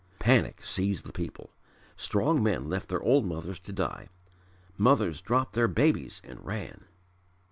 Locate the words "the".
1.05-1.13